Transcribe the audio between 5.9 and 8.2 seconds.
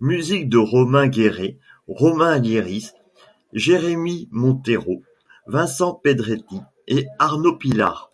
Pedretti et Arnaud Pilard.